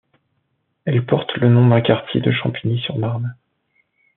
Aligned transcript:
Elle 0.85 1.05
porte 1.05 1.35
le 1.35 1.47
nom 1.47 1.67
d'un 1.69 1.79
quartier 1.79 2.21
de 2.21 2.31
Champigny-sur-Marne. 2.31 3.35